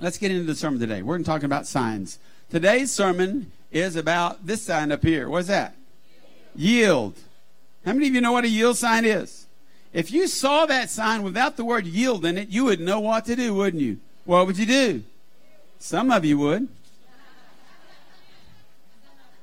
[0.00, 1.02] Let's get into the sermon today.
[1.02, 2.18] We're talking about signs.
[2.48, 5.28] Today's sermon is about this sign up here.
[5.28, 5.74] What's that?
[6.56, 7.18] Yield.
[7.84, 9.46] How many of you know what a yield sign is?
[9.92, 13.26] If you saw that sign without the word yield in it, you would know what
[13.26, 13.98] to do, wouldn't you?
[14.24, 15.02] What would you do?
[15.78, 16.68] Some of you would.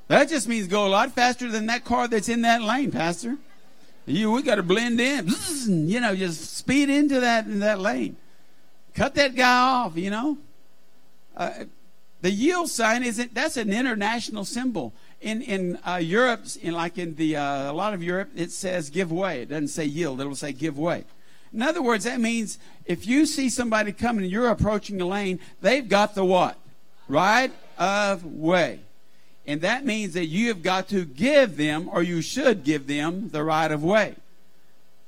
[0.08, 3.38] That just means go a lot faster than that car that's in that lane, Pastor.
[4.08, 5.30] You, we got to blend in.
[5.68, 8.16] You know, just speed into that in that lane.
[8.96, 9.96] Cut that guy off.
[9.96, 10.38] You know.
[11.38, 11.66] Uh,
[12.22, 13.34] the yield sign isn't.
[13.34, 14.94] That's an international symbol.
[15.22, 18.90] In in uh, Europe, in like in the uh, a lot of Europe, it says
[18.90, 19.44] give way.
[19.44, 20.20] It doesn't say yield.
[20.20, 21.06] It will say give way.
[21.54, 25.40] In other words, that means if you see somebody coming and you're approaching a lane,
[25.62, 26.58] they've got the what?
[27.08, 28.80] Right of way.
[29.46, 33.30] And that means that you have got to give them, or you should give them,
[33.30, 34.16] the right of way.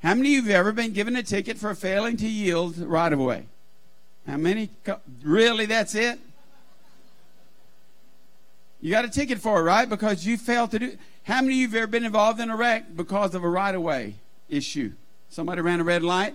[0.01, 3.11] How many of you have ever been given a ticket for failing to yield right
[3.11, 3.47] of way?
[4.25, 4.69] How many?
[5.23, 6.19] Really, that's it?
[8.81, 9.89] You got a ticket for it, right?
[9.89, 10.97] Because you failed to do.
[11.23, 13.75] How many of you have ever been involved in a wreck because of a right
[13.75, 14.15] of way
[14.47, 14.93] issue?
[15.29, 16.33] Somebody ran a red light,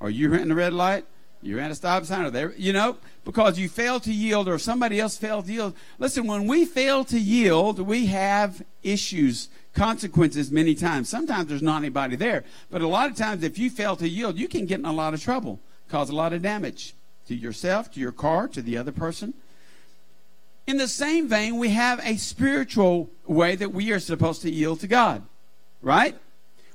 [0.00, 1.04] or you ran a red light,
[1.42, 4.58] you ran a stop sign, or there, you know, because you failed to yield, or
[4.58, 5.74] somebody else failed to yield.
[5.98, 11.08] Listen, when we fail to yield, we have issues, consequences many times.
[11.08, 14.38] Sometimes there's not anybody there, but a lot of times, if you fail to yield,
[14.38, 16.94] you can get in a lot of trouble, cause a lot of damage
[17.28, 19.34] to yourself, to your car, to the other person.
[20.66, 24.80] In the same vein, we have a spiritual way that we are supposed to yield
[24.80, 25.22] to God,
[25.80, 26.16] right?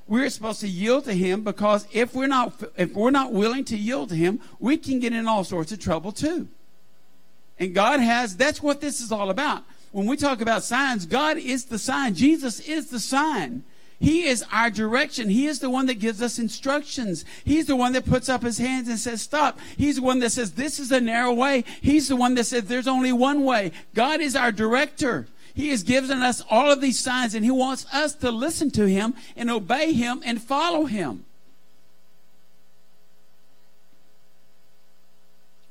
[0.07, 3.77] we're supposed to yield to him because if we're not if we're not willing to
[3.77, 6.47] yield to him we can get in all sorts of trouble too.
[7.59, 9.63] And god has that's what this is all about.
[9.91, 12.15] When we talk about signs god is the sign.
[12.15, 13.63] Jesus is the sign
[13.99, 15.29] he is our direction.
[15.29, 17.25] He is the one that gives us instructions.
[17.43, 19.59] He's the one that puts up his hands and says, stop.
[19.75, 21.63] He's the one that says, this is a narrow way.
[21.81, 23.71] He's the one that says, there's only one way.
[23.95, 25.27] God is our director.
[25.55, 28.87] He has given us all of these signs, and He wants us to listen to
[28.87, 31.25] Him and obey Him and follow Him.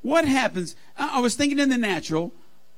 [0.02, 0.74] What happens?
[0.98, 2.32] I was thinking in the natural.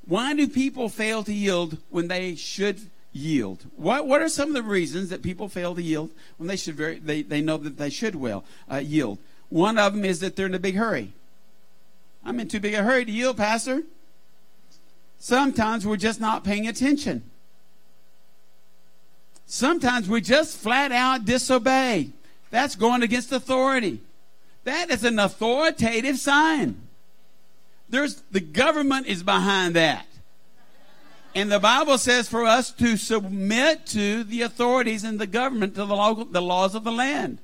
[0.06, 3.65] Why do people fail to yield when they should yield?
[3.77, 6.75] What, what are some of the reasons that people fail to yield when they should
[6.75, 9.19] very, they, they know that they should well uh, yield?
[9.49, 11.12] One of them is that they're in a big hurry.
[12.25, 13.83] I'm in too big a hurry to yield, Pastor.
[15.19, 17.23] Sometimes we're just not paying attention.
[19.47, 22.11] Sometimes we just flat out disobey.
[22.50, 24.00] That's going against authority.
[24.65, 26.83] That is an authoritative sign.
[27.89, 30.06] There's the government is behind that.
[31.34, 35.84] And the Bible says for us to submit to the authorities and the government, to
[35.84, 37.39] the, local, the laws of the land.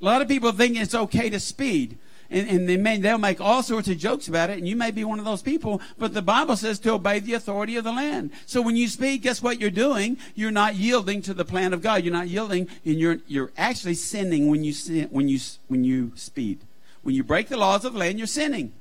[0.00, 1.98] A lot of people think it's okay to speed
[2.30, 4.90] and, and they may, they'll make all sorts of jokes about it, and you may
[4.90, 7.92] be one of those people, but the Bible says to obey the authority of the
[7.92, 8.30] land.
[8.46, 10.16] So when you speak, guess what you're doing?
[10.34, 12.04] You're not yielding to the plan of God.
[12.04, 16.12] You're not yielding, and you're, you're actually sinning when you, sin, when, you, when you
[16.14, 16.60] speed.
[17.02, 18.72] When you break the laws of the land, you're sinning.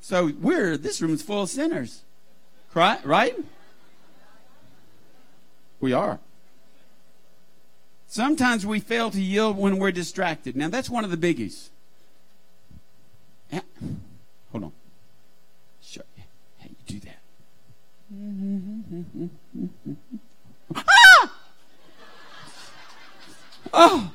[0.00, 2.02] So we're, this room is full of sinners.
[2.74, 3.04] Right?
[3.04, 3.36] Right?
[5.80, 6.18] We are.
[8.06, 10.54] Sometimes we fail to yield when we're distracted.
[10.56, 11.70] Now, that's one of the biggies.
[14.52, 14.72] Hold on.
[15.80, 16.04] Sure.
[16.58, 17.18] Hey, you do that.
[20.86, 21.38] ah!
[23.72, 24.12] Oh!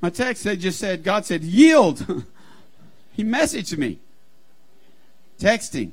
[0.00, 2.24] My text said just said God said yield.
[3.12, 3.98] he messaged me.
[5.38, 5.90] Texting.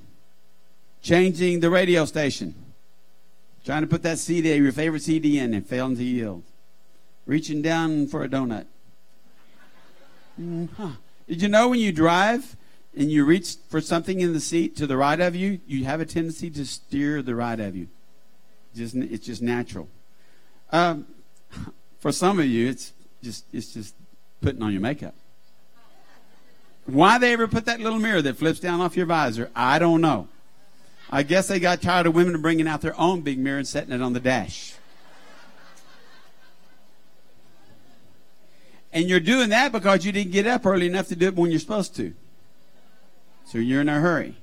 [1.01, 2.55] Changing the radio station.
[3.65, 6.43] Trying to put that CD, your favorite CD in and failing to yield.
[7.25, 8.65] Reaching down for a donut.
[10.39, 10.91] Mm, huh.
[11.27, 12.55] Did you know when you drive
[12.95, 16.01] and you reach for something in the seat to the right of you, you have
[16.01, 17.87] a tendency to steer the right of you.
[18.75, 19.87] Just it's just natural.
[20.71, 21.05] Um,
[21.99, 23.95] for some of you, it's just it's just
[24.41, 25.15] putting on your makeup.
[26.85, 30.01] Why they ever put that little mirror that flips down off your visor, I don't
[30.01, 30.27] know.
[31.11, 33.93] I guess they got tired of women bringing out their own big mirror and setting
[33.93, 34.75] it on the dash.
[38.93, 41.51] And you're doing that because you didn't get up early enough to do it when
[41.51, 42.13] you're supposed to.
[43.45, 44.35] So you're in a hurry.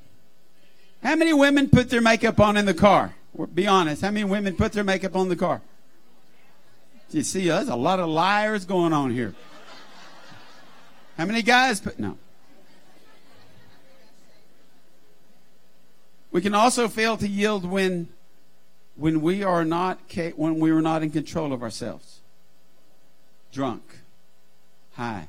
[1.02, 3.14] How many women put their makeup on in the car?
[3.54, 4.02] Be honest.
[4.02, 5.62] How many women put their makeup on the car?
[7.10, 9.34] You see, there's a lot of liars going on here.
[11.16, 12.18] How many guys put no?
[16.30, 18.08] We can also fail to yield when
[18.96, 20.00] when we are not
[20.36, 22.20] when we are not in control of ourselves.
[23.52, 23.82] Drunk
[24.92, 25.28] high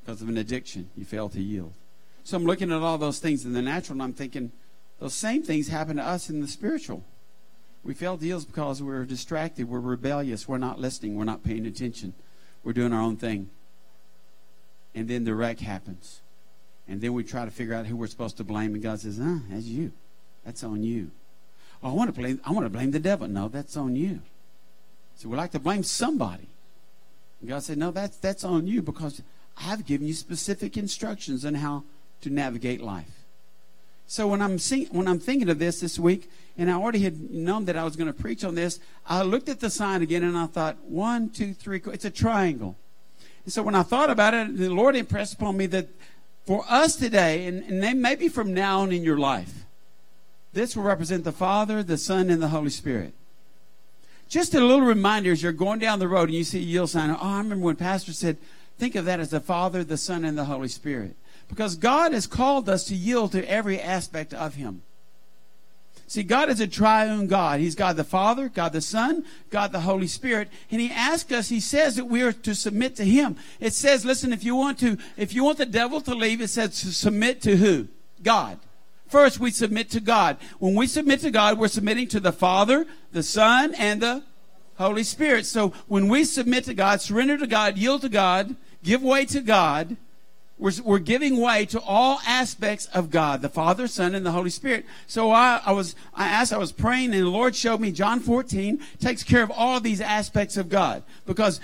[0.00, 0.90] because of an addiction.
[0.96, 1.74] You fail to yield.
[2.24, 4.50] So I'm looking at all those things in the natural and I'm thinking,
[4.98, 7.04] those same things happen to us in the spiritual.
[7.84, 12.14] We fail deals because we're distracted, we're rebellious, we're not listening, we're not paying attention,
[12.64, 13.50] we're doing our own thing.
[14.92, 16.20] And then the wreck happens.
[16.88, 19.18] And then we try to figure out who we're supposed to blame, and God says,
[19.20, 19.92] Ah, that's you.
[20.44, 21.10] That's on you.
[21.82, 23.28] Oh, I want to blame I want to blame the devil.
[23.28, 24.20] No, that's on you.
[25.16, 26.48] So we like to blame somebody.
[27.40, 29.22] And God said, No, that's that's on you because
[29.56, 31.84] I've given you specific instructions on how
[32.22, 33.24] to navigate life.
[34.06, 37.30] So when I'm sing, when I'm thinking of this this week, and I already had
[37.30, 40.22] known that I was going to preach on this, I looked at the sign again
[40.22, 42.76] and I thought, one, two, three, it's a triangle.
[43.44, 45.88] And so when I thought about it, the Lord impressed upon me that
[46.46, 49.66] for us today, and, and maybe from now on in your life,
[50.52, 53.12] this will represent the Father, the Son, and the Holy Spirit.
[54.28, 56.90] Just a little reminder as you're going down the road and you see a yield
[56.90, 57.10] sign.
[57.10, 58.38] Oh, I remember when Pastor said,
[58.78, 61.16] think of that as the Father, the Son, and the Holy Spirit.
[61.48, 64.82] Because God has called us to yield to every aspect of Him.
[66.08, 67.58] See, God is a triune God.
[67.58, 70.48] He's God the Father, God the Son, God the Holy Spirit.
[70.70, 73.36] And He asks us, He says that we are to submit to Him.
[73.58, 76.48] It says, listen, if you want to, if you want the devil to leave, it
[76.48, 77.88] says to submit to who?
[78.22, 78.60] God.
[79.08, 80.36] First, we submit to God.
[80.58, 84.22] When we submit to God, we're submitting to the Father, the Son, and the
[84.78, 85.46] Holy Spirit.
[85.46, 89.40] So when we submit to God, surrender to God, yield to God, give way to
[89.40, 89.96] God,
[90.58, 94.50] we're, we're giving way to all aspects of God, the Father, Son, and the Holy
[94.50, 94.86] Spirit.
[95.06, 98.20] So I, I was, I asked, I was praying, and the Lord showed me John
[98.20, 101.02] 14 takes care of all these aspects of God.
[101.26, 101.60] Because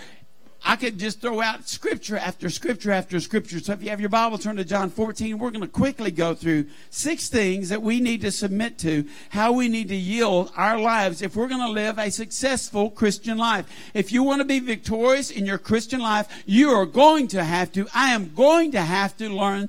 [0.64, 3.58] I could just throw out scripture after scripture after scripture.
[3.58, 5.38] So if you have your Bible, turn to John 14.
[5.38, 9.52] We're going to quickly go through six things that we need to submit to, how
[9.52, 13.66] we need to yield our lives if we're going to live a successful Christian life.
[13.92, 17.72] If you want to be victorious in your Christian life, you are going to have
[17.72, 19.68] to, I am going to have to learn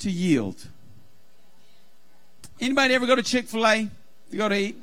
[0.00, 0.66] to yield.
[2.60, 3.88] Anybody ever go to Chick-fil-A
[4.30, 4.76] to go to eat?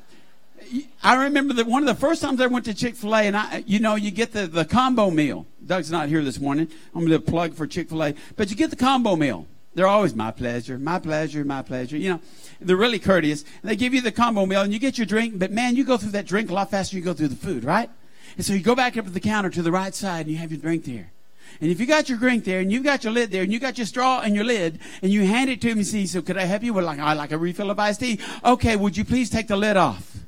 [1.02, 3.36] I remember that one of the first times I went to Chick fil A, and
[3.36, 5.46] I, you know, you get the, the combo meal.
[5.64, 6.68] Doug's not here this morning.
[6.94, 8.14] I'm going to plug for Chick fil A.
[8.36, 9.46] But you get the combo meal.
[9.74, 11.96] They're always my pleasure, my pleasure, my pleasure.
[11.96, 12.20] You know,
[12.60, 13.42] they're really courteous.
[13.62, 15.84] And they give you the combo meal, and you get your drink, but man, you
[15.84, 17.88] go through that drink a lot faster than you go through the food, right?
[18.36, 20.36] And so you go back up to the counter to the right side, and you
[20.38, 21.12] have your drink there.
[21.60, 23.58] And if you got your drink there, and you've got your lid there, and you
[23.58, 26.36] got your straw and your lid, and you hand it to him, see, so could
[26.36, 26.72] I help you?
[26.74, 28.20] Well, like, I like a refill of iced tea.
[28.44, 30.21] Okay, would you please take the lid off?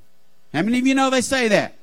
[0.54, 1.74] How many of you know they say that?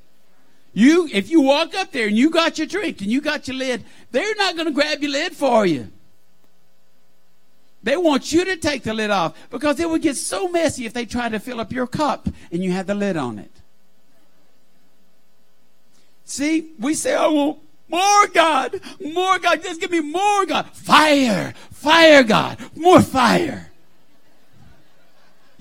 [0.73, 3.57] You, if you walk up there and you got your drink and you got your
[3.57, 5.89] lid, they're not going to grab your lid for you.
[7.83, 10.93] They want you to take the lid off because it would get so messy if
[10.93, 13.51] they tried to fill up your cup and you had the lid on it.
[16.23, 17.59] See, we say, I want
[17.89, 20.67] more God, more God, just give me more God.
[20.67, 23.70] Fire, fire God, more fire.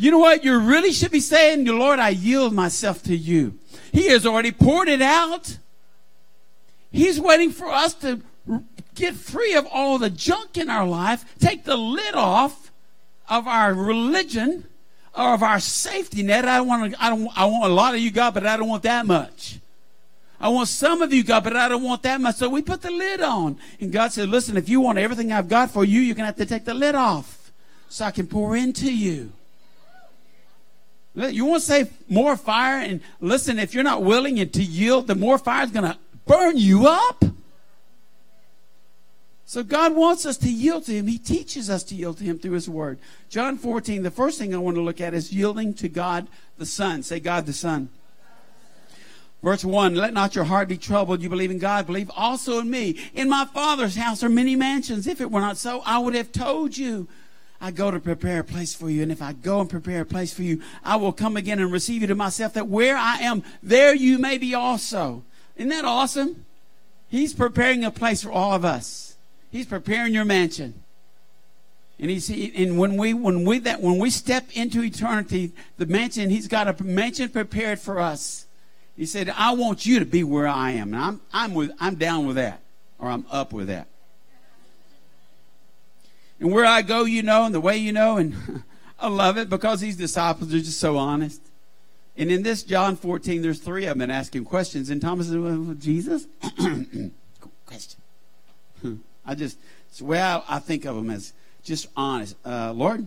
[0.00, 0.44] You know what?
[0.44, 3.58] You really should be saying, Lord, I yield myself to you.
[3.92, 5.58] He has already poured it out.
[6.90, 8.22] He's waiting for us to
[8.94, 12.72] get free of all the junk in our life, take the lid off
[13.28, 14.64] of our religion
[15.14, 16.46] or of our safety net.
[16.46, 18.84] I want I don't, I want a lot of you, God, but I don't want
[18.84, 19.58] that much.
[20.40, 22.36] I want some of you, God, but I don't want that much.
[22.36, 23.58] So we put the lid on.
[23.78, 26.36] And God said, listen, if you want everything I've got for you, you're to have
[26.36, 27.52] to take the lid off
[27.90, 29.32] so I can pour into you.
[31.14, 32.78] You want to say more fire?
[32.78, 35.98] And listen, if you're not willing and to yield, the more fire is going to
[36.26, 37.24] burn you up.
[39.44, 41.08] So God wants us to yield to Him.
[41.08, 43.00] He teaches us to yield to Him through His Word.
[43.28, 46.66] John 14, the first thing I want to look at is yielding to God the
[46.66, 47.02] Son.
[47.02, 47.88] Say, God the Son.
[49.42, 51.20] Verse 1 Let not your heart be troubled.
[51.20, 52.96] You believe in God, believe also in me.
[53.12, 55.08] In my Father's house are many mansions.
[55.08, 57.08] If it were not so, I would have told you.
[57.60, 59.02] I go to prepare a place for you.
[59.02, 61.70] And if I go and prepare a place for you, I will come again and
[61.70, 65.24] receive you to myself, that where I am, there you may be also.
[65.56, 66.46] Isn't that awesome?
[67.08, 69.16] He's preparing a place for all of us.
[69.50, 70.82] He's preparing your mansion.
[71.98, 76.30] And he's and when we when we that when we step into eternity, the mansion
[76.30, 78.46] he's got a mansion prepared for us.
[78.96, 81.96] He said, "I want you to be where I am." And I'm I'm with I'm
[81.96, 82.62] down with that,
[82.98, 83.86] or I'm up with that.
[86.40, 88.64] And where I go, you know, and the way you know, and
[88.98, 91.42] I love it because these disciples are just so honest.
[92.16, 94.90] And in this John 14, there's three of them that ask him questions.
[94.90, 96.26] And Thomas said, well, Jesus?
[97.66, 98.00] Question.
[99.26, 101.32] I just, it's the way I, I, think of them as
[101.62, 102.36] just honest.
[102.44, 103.06] Uh, Lord,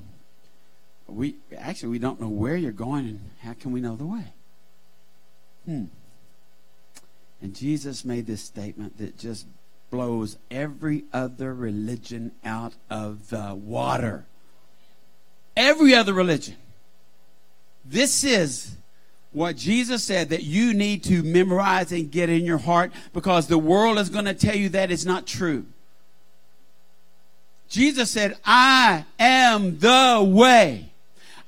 [1.08, 4.34] we actually we don't know where you're going and how can we know the way?
[5.66, 5.86] Hmm.
[7.42, 9.46] And Jesus made this statement that just
[9.94, 14.26] blows every other religion out of the water.
[15.56, 16.56] every other religion.
[17.86, 18.76] This is
[19.34, 23.60] what Jesus said that you need to memorize and get in your heart because the
[23.60, 25.64] world is going to tell you that is not true.
[27.70, 30.92] Jesus said, I am the way.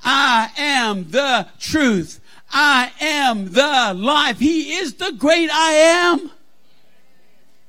[0.03, 2.19] I am the truth.
[2.51, 4.37] I am the life.
[4.37, 6.29] He is the great I am.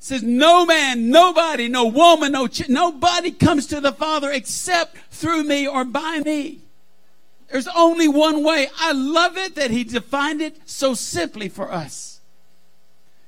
[0.07, 5.43] Says no man, nobody, no woman, no ch- nobody comes to the Father except through
[5.43, 6.61] me or by me.
[7.51, 8.69] There's only one way.
[8.79, 12.21] I love it that he defined it so simply for us.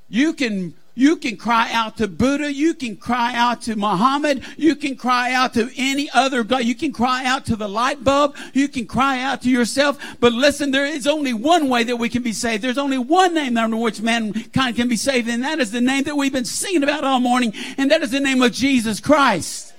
[0.09, 2.53] You can you can cry out to Buddha.
[2.53, 4.43] You can cry out to Muhammad.
[4.57, 6.65] You can cry out to any other God.
[6.65, 8.37] You can cry out to the light bulb.
[8.53, 9.97] You can cry out to yourself.
[10.19, 12.65] But listen, there is only one way that we can be saved.
[12.65, 16.03] There's only one name under which mankind can be saved, and that is the name
[16.03, 19.73] that we've been singing about all morning, and that is the name of Jesus Christ.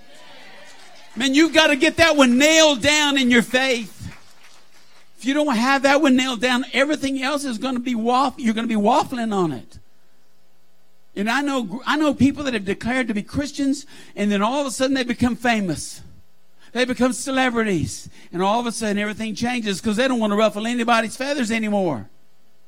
[1.18, 4.10] Man, you've got to get that one nailed down in your faith.
[5.18, 8.36] If you don't have that one nailed down, everything else is going to be waff-
[8.38, 9.79] you're going to be waffling on it.
[11.20, 13.86] And I know, I know people that have declared to be Christians,
[14.16, 16.02] and then all of a sudden they become famous.
[16.72, 18.08] They become celebrities.
[18.32, 21.52] And all of a sudden everything changes because they don't want to ruffle anybody's feathers
[21.52, 22.10] anymore.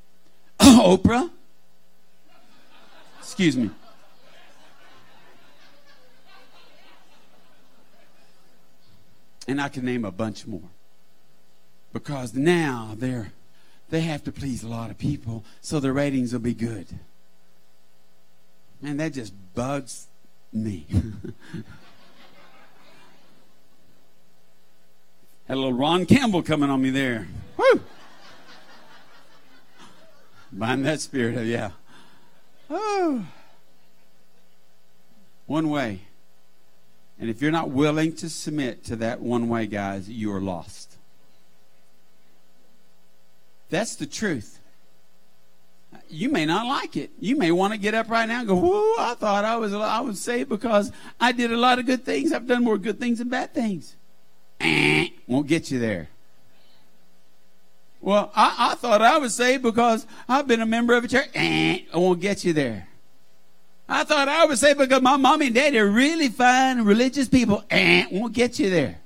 [0.60, 1.32] Oprah.
[3.20, 3.70] Excuse me.
[9.48, 10.70] And I can name a bunch more.
[11.94, 13.32] Because now they're
[13.92, 16.88] they have to please a lot of people, so their ratings will be good.
[18.82, 20.08] Man, that just bugs
[20.52, 20.88] me.
[25.48, 27.28] Had a little Ron Campbell coming on me there.
[27.58, 27.82] Woo!
[30.52, 31.72] Bind that spirit, of yeah.
[32.70, 33.26] Oh.
[35.46, 36.02] One way.
[37.20, 40.96] And if you're not willing to submit to that one way, guys, you are lost.
[43.70, 44.61] That's the truth
[46.10, 47.12] you may not like it.
[47.20, 48.96] You may want to get up right now and go, "Whoa!
[49.00, 52.34] I thought I was I was saved because I did a lot of good things.
[52.34, 53.96] I've done more good things than bad things."
[54.60, 56.10] Eh, won't get you there.
[58.00, 61.30] Well, I, I, thought I was saved because I've been a member of a church.
[61.36, 62.88] Eh, I won't get you there.
[63.88, 67.64] I thought I was saved because my mommy and daddy are really fine religious people.
[67.70, 69.01] Eh, won't get you there.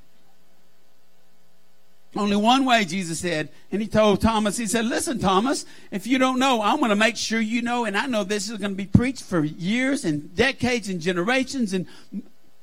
[2.16, 3.50] Only one way, Jesus said.
[3.72, 6.96] And he told Thomas, he said, listen, Thomas, if you don't know, I'm going to
[6.96, 7.84] make sure you know.
[7.84, 11.74] And I know this is going to be preached for years and decades and generations
[11.74, 11.88] and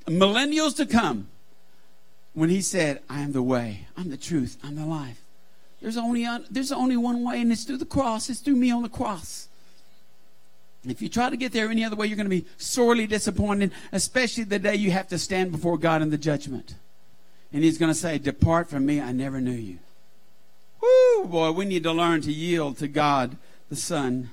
[0.07, 1.29] millennials to come.
[2.35, 5.21] When he said, I am the way, I'm the truth, I'm the life.
[5.83, 8.31] There's only, there's only one way, and it's through the cross.
[8.31, 9.49] It's through me on the cross.
[10.89, 13.73] If you try to get there any other way, you're going to be sorely disappointed,
[13.93, 16.75] especially the day you have to stand before God in the judgment.
[17.53, 19.79] And he's going to say, Depart from me, I never knew you.
[20.81, 23.37] Woo, boy, we need to learn to yield to God
[23.69, 24.31] the Son.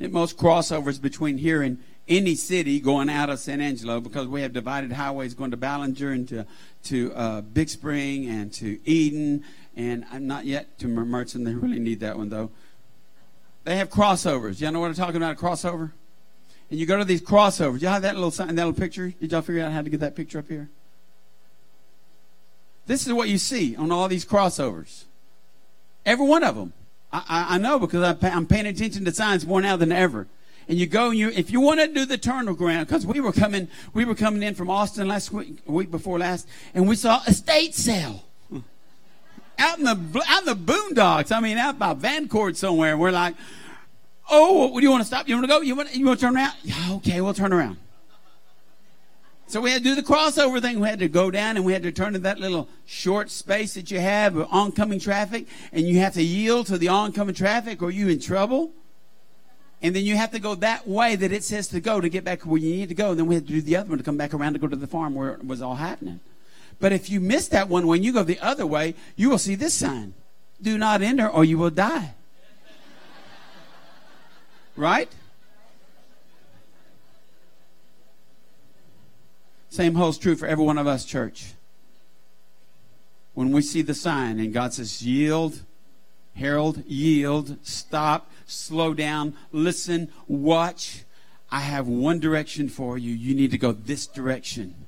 [0.00, 4.42] At most crossovers between here and any city going out of San Angelo because we
[4.42, 6.46] have divided highways going to Ballinger and to,
[6.84, 9.44] to uh, Big Spring and to Eden
[9.76, 11.44] and I'm not yet to Mertzon.
[11.44, 12.50] They really need that one though.
[13.64, 14.60] They have crossovers.
[14.60, 15.32] Y'all know what I'm talking about?
[15.32, 15.92] A crossover?
[16.70, 17.80] And you go to these crossovers.
[17.80, 19.12] Y'all have that little sign, that little picture.
[19.20, 20.68] Did y'all figure out how to get that picture up here?
[22.86, 25.04] This is what you see on all these crossovers.
[26.06, 26.72] Every one of them.
[27.12, 30.28] I, I, I know because I, am paying attention to signs more now than ever.
[30.68, 33.32] And you go and you, if you want to do the turnaround, because we were
[33.32, 37.20] coming, we were coming in from Austin last week, week before last, and we saw
[37.26, 38.24] estate sale
[39.60, 41.30] out in the out in the boondocks.
[41.30, 42.96] I mean, out by Vancourt somewhere.
[42.96, 43.34] We're like,
[44.30, 45.28] Oh, what do you want to stop?
[45.28, 45.60] You want to go?
[45.60, 46.54] You want, you want to turn around?
[46.62, 47.78] Yeah, okay, we'll turn around.
[49.48, 50.78] So we had to do the crossover thing.
[50.78, 53.74] We had to go down and we had to turn to that little short space
[53.74, 57.82] that you have of oncoming traffic, and you have to yield to the oncoming traffic,
[57.82, 58.70] or you in trouble.
[59.82, 62.22] And then you have to go that way that it says to go to get
[62.22, 63.10] back where you need to go.
[63.10, 64.68] And then we had to do the other one to come back around to go
[64.68, 66.20] to the farm where it was all happening.
[66.78, 69.56] But if you miss that one, when you go the other way, you will see
[69.56, 70.14] this sign:
[70.62, 72.14] "Do not enter, or you will die."
[74.76, 75.10] Right?
[79.68, 81.52] Same holds true for every one of us, church.
[83.34, 85.60] When we see the sign and God says, yield,
[86.34, 91.04] herald, yield, stop, slow down, listen, watch.
[91.52, 93.12] I have one direction for you.
[93.12, 94.86] You need to go this direction.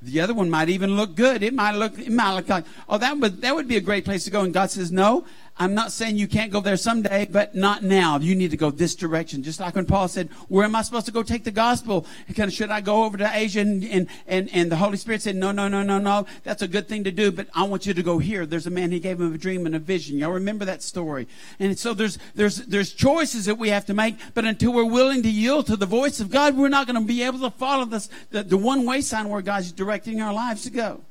[0.00, 1.42] The other one might even look good.
[1.42, 4.04] It might look, it might look like, oh, that would, that would be a great
[4.04, 4.42] place to go.
[4.42, 5.24] And God says, no,
[5.58, 8.18] I'm not saying you can't go there someday, but not now.
[8.18, 9.42] You need to go this direction.
[9.42, 12.06] Just like when Paul said, where am I supposed to go take the gospel?
[12.48, 13.60] Should I go over to Asia?
[13.60, 16.26] And, and, and, and the Holy Spirit said, no, no, no, no, no.
[16.44, 18.46] That's a good thing to do, but I want you to go here.
[18.46, 20.18] There's a man, he gave him a dream and a vision.
[20.18, 21.26] Y'all remember that story?
[21.58, 25.22] And so there's, there's, there's choices that we have to make, but until we're willing
[25.22, 27.84] to yield to the voice of God, we're not going to be able to follow
[27.84, 31.02] this, the, the one way sign where God's directing our lives to go.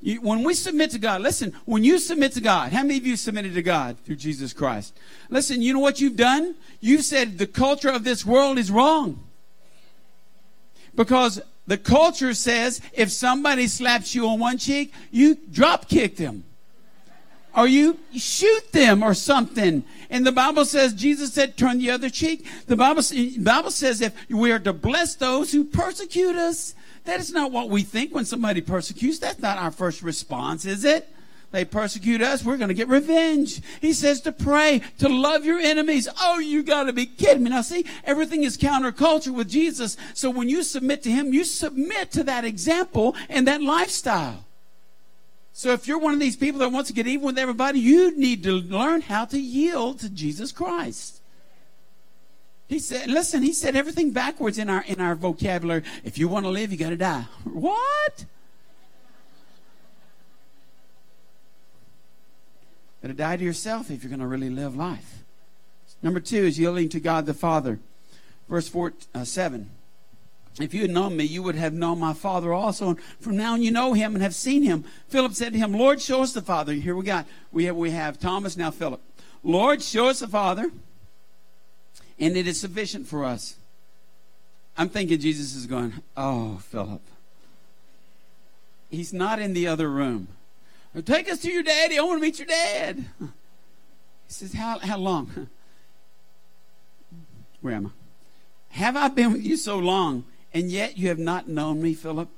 [0.00, 3.16] When we submit to God, listen, when you submit to God, how many of you
[3.16, 4.96] submitted to God through Jesus Christ?
[5.28, 6.54] Listen, you know what you've done?
[6.80, 9.24] You've said the culture of this world is wrong.
[10.94, 16.44] Because the culture says if somebody slaps you on one cheek, you drop kick them.
[17.56, 19.82] Or you shoot them or something.
[20.10, 22.46] And the Bible says, Jesus said, turn the other cheek.
[22.66, 26.74] The Bible, the Bible says if we are to bless those who persecute us,
[27.08, 29.18] that is not what we think when somebody persecutes.
[29.18, 31.08] That's not our first response, is it?
[31.50, 33.62] They persecute us, we're going to get revenge.
[33.80, 36.06] He says to pray, to love your enemies.
[36.20, 37.50] Oh, you got to be kidding me.
[37.50, 39.96] Now, see, everything is counterculture with Jesus.
[40.12, 44.44] So when you submit to Him, you submit to that example and that lifestyle.
[45.54, 48.16] So if you're one of these people that wants to get even with everybody, you
[48.16, 51.17] need to learn how to yield to Jesus Christ.
[52.68, 55.82] He said, listen, he said everything backwards in our in our vocabulary.
[56.04, 57.24] If you want to live, you got to die.
[57.44, 58.26] What?
[63.02, 65.24] Got to die to yourself if you're going to really live life.
[66.02, 67.78] Number two is yielding to God the Father.
[68.48, 69.70] Verse four, uh, 7.
[70.60, 72.90] If you had known me, you would have known my Father also.
[72.90, 74.84] And from now on, you know him and have seen him.
[75.08, 76.72] Philip said to him, Lord, show us the Father.
[76.72, 79.00] Here we got, we have, we have Thomas, now Philip.
[79.44, 80.72] Lord, show us the Father
[82.18, 83.56] and it is sufficient for us.
[84.76, 87.02] I'm thinking Jesus is going, Oh, Philip.
[88.90, 90.28] He's not in the other room.
[91.04, 91.98] Take us to your daddy.
[91.98, 93.04] I want to meet your dad.
[93.18, 93.26] He
[94.28, 95.48] says, How, how long?
[97.60, 97.90] Where am I?
[98.70, 102.28] Have I been with you so long, and yet you have not known me, Philip?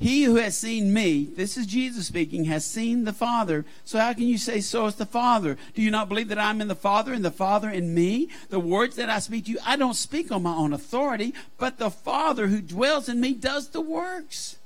[0.00, 3.64] He who has seen me, this is Jesus speaking, has seen the Father.
[3.84, 5.56] So how can you say, so is the Father?
[5.74, 8.28] Do you not believe that I'm in the Father and the Father in me?
[8.48, 11.78] The words that I speak to you, I don't speak on my own authority, but
[11.78, 14.58] the Father who dwells in me does the works.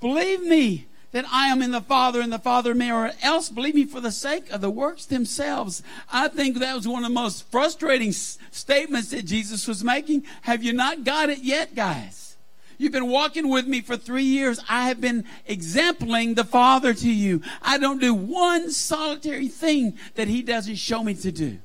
[0.00, 3.50] Believe me that I am in the Father and the Father in me, or else
[3.50, 5.82] believe me for the sake of the works themselves.
[6.10, 10.24] I think that was one of the most frustrating statements that Jesus was making.
[10.42, 12.21] Have you not got it yet, guys?
[12.82, 14.58] You've been walking with me for three years.
[14.68, 17.40] I have been exempling the Father to you.
[17.62, 21.58] I don't do one solitary thing that He doesn't show me to do.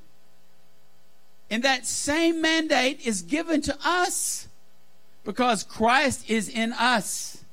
[1.50, 4.48] And that same mandate is given to us
[5.24, 7.44] because Christ is in us.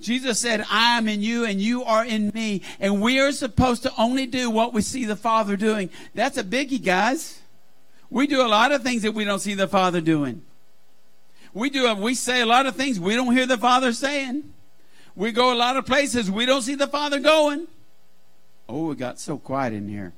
[0.00, 2.62] Jesus said, I am in you and you are in me.
[2.80, 5.90] And we are supposed to only do what we see the Father doing.
[6.12, 7.40] That's a biggie, guys.
[8.10, 10.42] We do a lot of things that we don't see the Father doing.
[11.54, 14.52] We do, we say a lot of things we don't hear the Father saying.
[15.14, 17.66] We go a lot of places we don't see the Father going.
[18.68, 20.12] Oh, it got so quiet in here.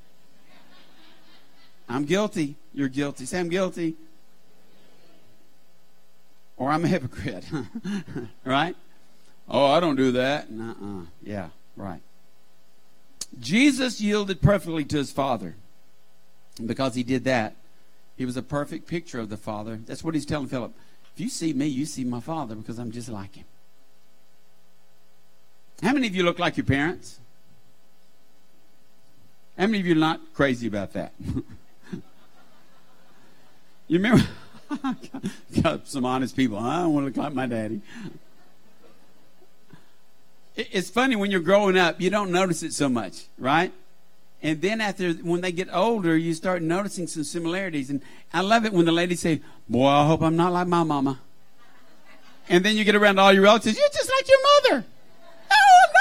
[1.88, 2.56] I'm guilty.
[2.72, 3.26] You're guilty.
[3.26, 3.94] Say I'm guilty.
[6.56, 7.44] Or I'm a hypocrite.
[8.44, 8.76] right?
[9.48, 10.46] Oh, I don't do that.
[10.50, 12.00] uh Yeah, right.
[13.40, 15.56] Jesus yielded perfectly to his Father.
[16.58, 17.56] And because he did that,
[18.16, 19.80] he was a perfect picture of the Father.
[19.84, 20.72] That's what he's telling Philip.
[21.14, 23.44] If you see me, you see my father because I'm just like him.
[25.82, 27.20] How many of you look like your parents?
[29.56, 31.12] How many of you are not crazy about that?
[33.86, 34.24] you remember?
[35.62, 36.58] Got some honest people.
[36.58, 37.80] I don't want to look like my daddy.
[40.56, 43.72] It's funny when you're growing up, you don't notice it so much, right?
[44.44, 47.88] And then after, when they get older, you start noticing some similarities.
[47.88, 50.82] And I love it when the ladies say, boy, I hope I'm not like my
[50.82, 51.18] mama.
[52.50, 54.86] And then you get around all your relatives, you're just like your mother.
[55.50, 55.92] No, I'm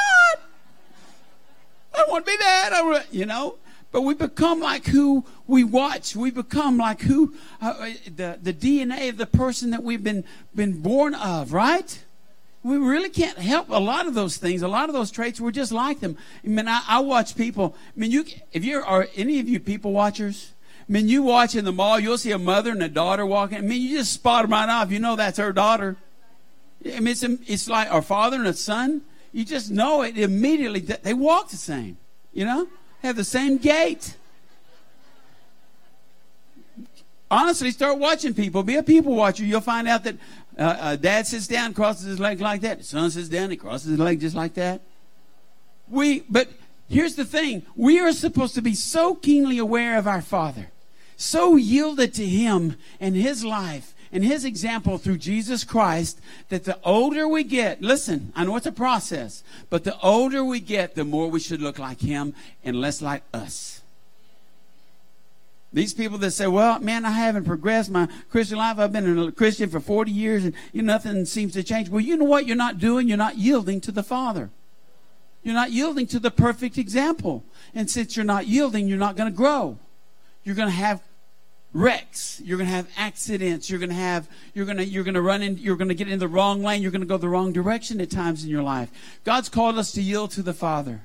[1.95, 2.05] not.
[2.05, 2.71] I want to be that.
[2.73, 3.55] I you know,
[3.93, 6.13] but we become like who we watch.
[6.13, 10.25] We become like who uh, uh the the DNA of the person that we've been
[10.53, 12.03] been born of, right?
[12.63, 14.61] We really can't help a lot of those things.
[14.61, 16.17] A lot of those traits, we're just like them.
[16.43, 17.75] I mean, I, I watch people.
[17.95, 20.53] I mean, you, if you are any of you people watchers,
[20.87, 23.57] I mean, you watch in the mall, you'll see a mother and a daughter walking.
[23.57, 24.91] I mean, you just spot them right off.
[24.91, 25.97] You know that's her daughter.
[26.85, 29.01] I mean, it's, it's like our father and a son.
[29.33, 30.79] You just know it immediately.
[30.79, 31.97] They walk the same,
[32.33, 32.67] you know,
[33.01, 34.15] have the same gait.
[37.31, 38.61] Honestly, start watching people.
[38.61, 39.43] Be a people watcher.
[39.43, 40.17] You'll find out that
[40.57, 42.83] uh, uh, dad sits down, crosses his leg like that.
[42.85, 44.81] Son sits down, he crosses his leg just like that.
[45.89, 46.47] We, but
[46.89, 50.67] Here's the thing we are supposed to be so keenly aware of our Father,
[51.17, 56.77] so yielded to Him and His life and His example through Jesus Christ that the
[56.83, 61.03] older we get, listen, I know it's a process, but the older we get, the
[61.03, 63.81] more we should look like Him and less like us.
[65.73, 68.77] These people that say, well, man, I haven't progressed my Christian life.
[68.77, 71.89] I've been a Christian for 40 years and you know, nothing seems to change.
[71.89, 73.07] Well, you know what you're not doing?
[73.07, 74.51] You're not yielding to the Father.
[75.41, 77.43] You're not yielding to the perfect example.
[77.73, 79.79] And since you're not yielding, you're not going to grow.
[80.43, 81.01] You're going to have
[81.73, 82.39] wrecks.
[82.45, 83.67] You're going to have accidents.
[83.67, 85.95] You're going to have, you're going to, you're going to run in, you're going to
[85.95, 86.83] get in the wrong lane.
[86.83, 88.91] You're going to go the wrong direction at times in your life.
[89.23, 91.01] God's called us to yield to the Father.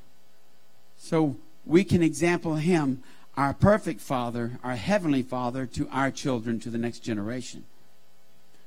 [0.99, 3.03] So we can example Him
[3.39, 7.63] our perfect Father, our Heavenly Father, to our children, to the next generation.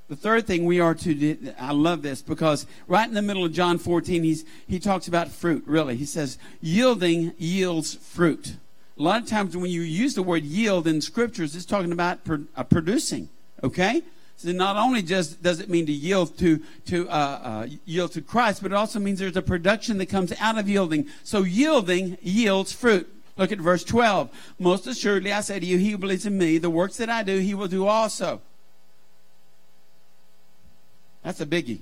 [0.08, 3.44] The third thing we are to do, I love this because right in the middle
[3.44, 5.98] of John 14, he's, he talks about fruit, really.
[5.98, 8.56] He says, yielding yields fruit.
[8.98, 12.20] A lot of times when you use the word yield in scriptures, it's talking about
[12.56, 13.28] uh, producing,
[13.62, 14.02] okay?
[14.38, 18.22] So not only just does it mean to yield to, to uh, uh, yield to
[18.22, 21.08] Christ, but it also means there's a production that comes out of yielding.
[21.26, 23.18] So yielding yields fruit.
[23.42, 24.30] Look at verse 12.
[24.60, 27.24] Most assuredly, I say to you, he who believes in me, the works that I
[27.24, 28.40] do, he will do also.
[31.24, 31.80] That's a biggie.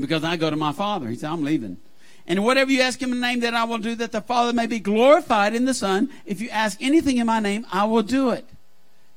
[0.00, 1.08] Because I go to my Father.
[1.08, 1.76] He said, I'm leaving.
[2.26, 4.54] And whatever you ask him in the name that I will do, that the Father
[4.54, 6.08] may be glorified in the Son.
[6.24, 8.46] If you ask anything in my name, I will do it.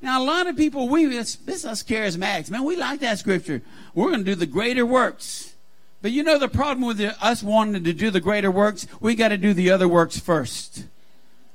[0.01, 3.61] Now, a lot of people, we, this is us charismatics, man, we like that scripture.
[3.93, 5.53] We're going to do the greater works.
[6.01, 8.85] But you know the problem with the, us wanting to do the greater works?
[8.99, 10.87] We got to do the other works first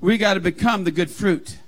[0.00, 1.58] we got to become the good fruit.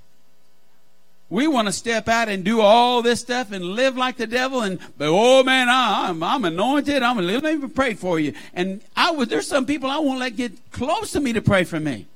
[1.28, 4.60] We want to step out and do all this stuff and live like the devil
[4.60, 7.02] and, but oh man, I, am I'm, I'm anointed.
[7.02, 8.34] I'm let me pray for you.
[8.52, 11.64] And I was, there's some people I won't let get close to me to pray
[11.64, 12.06] for me.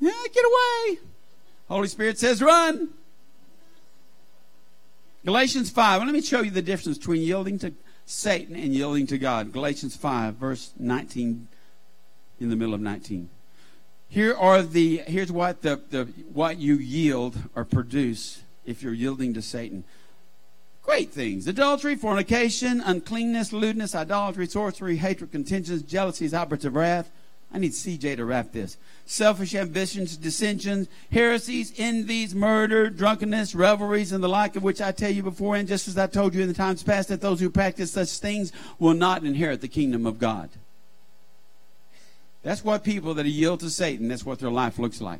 [0.00, 0.98] Yeah, get away.
[1.68, 2.90] Holy Spirit says run.
[5.24, 6.00] Galatians 5.
[6.00, 7.72] Well, let me show you the difference between yielding to
[8.04, 9.52] Satan and yielding to God.
[9.52, 11.48] Galatians 5, verse 19,
[12.40, 13.28] in the middle of 19.
[14.08, 19.34] Here are the here's what the, the what you yield or produce if you're yielding
[19.34, 19.84] to Satan.
[20.82, 21.48] Great things.
[21.48, 27.10] Adultery, fornication, uncleanness, lewdness, idolatry, sorcery, hatred, contentions, jealousies, outbursts of wrath.
[27.52, 28.76] I need CJ to wrap this.
[29.04, 35.10] Selfish ambitions, dissensions, heresies, envies, murder, drunkenness, revelries, and the like of which I tell
[35.10, 37.50] you before, and just as I told you in the times past, that those who
[37.50, 40.50] practice such things will not inherit the kingdom of God.
[42.46, 45.18] That's what people that yield to Satan, that's what their life looks like.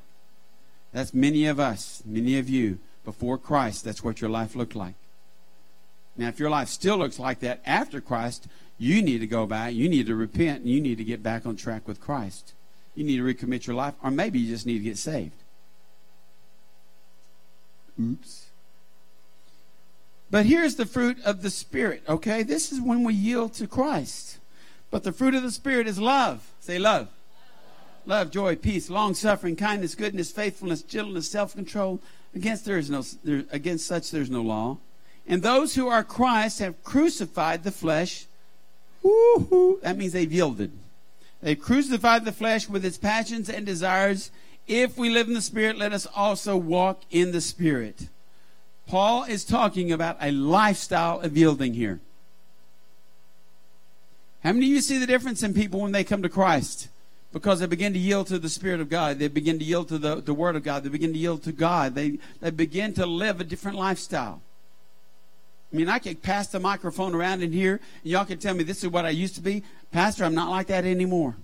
[0.93, 4.95] That's many of us, many of you, before Christ, that's what your life looked like.
[6.17, 8.47] Now, if your life still looks like that after Christ,
[8.79, 11.47] you need to go back, you need to repent, and you need to get back
[11.47, 12.53] on track with Christ.
[12.95, 15.43] You need to recommit your life, or maybe you just need to get saved.
[18.01, 18.47] Oops.
[20.31, 22.45] But here's the fruit of the Spirit, okay?
[22.45, 24.39] This is when we yield to Christ.
[24.93, 26.53] But the fruit of the Spirit is love.
[26.61, 27.09] Say love
[28.07, 32.01] love, joy, peace, long suffering, kindness, goodness, faithfulness, gentleness, self control.
[32.35, 34.79] Against there is no there, against such there's no law.
[35.27, 38.27] And those who are Christ have crucified the flesh.
[39.03, 40.73] Woo-hoo, that means they've yielded.
[41.42, 44.31] They've crucified the flesh with its passions and desires.
[44.66, 48.09] If we live in the Spirit, let us also walk in the Spirit.
[48.87, 52.01] Paul is talking about a lifestyle of yielding here.
[54.42, 56.88] How many of you see the difference in people when they come to Christ?
[57.37, 59.18] Because they begin to yield to the Spirit of God.
[59.18, 60.85] They begin to yield to the, the Word of God.
[60.85, 61.94] They begin to yield to God.
[61.94, 64.40] They, they begin to live a different lifestyle.
[65.70, 68.64] I mean, I could pass the microphone around in here, and y'all can tell me
[68.64, 69.64] this is what I used to be.
[69.92, 71.37] Pastor, I'm not like that anymore.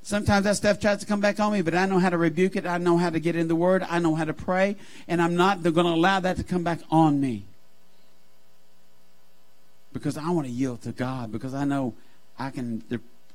[0.00, 2.56] Sometimes that stuff tries to come back on me, but I know how to rebuke
[2.56, 2.64] it.
[2.64, 3.84] I know how to get in the Word.
[3.86, 4.76] I know how to pray,
[5.08, 7.44] and I'm not going to allow that to come back on me.
[9.92, 11.92] Because I want to yield to God, because I know
[12.38, 12.82] I can,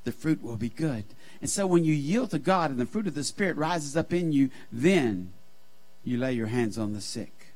[0.04, 1.06] the, fruit will be good.
[1.42, 4.13] And so when you yield to God and the fruit of the Spirit rises up
[4.13, 5.34] in you, then
[6.04, 7.48] you lay your hands on the sick.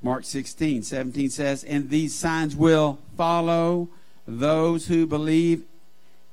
[0.00, 3.88] Mark 16, 17 says, And these signs will follow
[4.26, 5.64] those who believe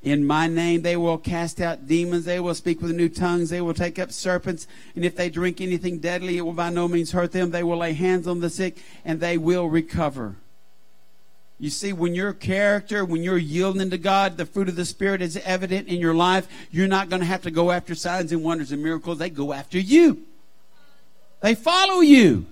[0.03, 0.83] in my name.
[0.83, 2.25] They will cast out demons.
[2.25, 3.49] They will speak with new tongues.
[3.49, 4.67] They will take up serpents.
[4.95, 7.51] And if they drink anything deadly, it will by no means hurt them.
[7.51, 10.35] They will lay hands on the sick and they will recover.
[11.57, 15.21] You see, when your character, when you're yielding to God, the fruit of the Spirit
[15.21, 16.47] is evident in your life.
[16.69, 19.19] You're not going to have to go after signs and wonders and miracles.
[19.19, 20.23] They go after you.
[21.41, 22.45] They follow you.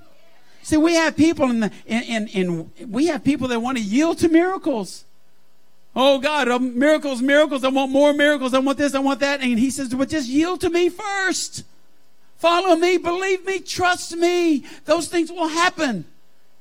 [0.61, 3.83] See, we have people in the in, in, in we have people that want to
[3.83, 5.03] yield to miracles.
[5.95, 7.63] Oh God, um, miracles, miracles.
[7.63, 8.53] I want more miracles.
[8.53, 9.41] I want this, I want that.
[9.41, 11.65] And he says, but just yield to me first.
[12.37, 14.65] Follow me, believe me, trust me.
[14.85, 16.05] Those things will happen.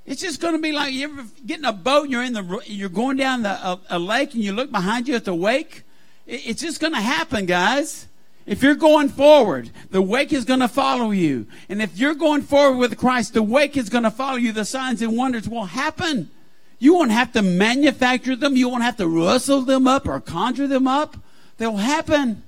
[0.05, 2.33] It's just going to be like you ever get in a boat and you're in
[2.33, 5.35] the you're going down the, a, a lake and you look behind you at the
[5.35, 5.85] wake.
[6.27, 8.09] It, it's just going to happen, guys.
[8.45, 11.47] If you're going forward, the wake is going to follow you.
[11.69, 14.51] And if you're going forward with Christ, the wake is going to follow you.
[14.51, 16.29] The signs and wonders will happen.
[16.81, 18.57] You won't have to manufacture them.
[18.57, 21.17] You won't have to rustle them up or conjure them up.
[21.59, 22.43] They'll happen.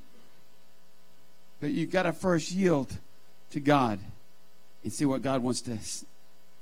[1.61, 2.93] But you've got to first yield
[3.51, 4.01] to God
[4.83, 5.79] and see what God wants to,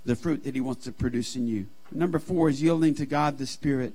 [0.04, 1.66] the fruit that He wants to produce in you.
[1.90, 3.92] Number four is yielding to God the Spirit.